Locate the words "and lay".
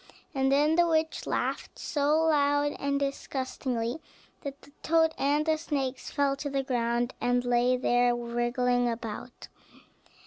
7.21-7.77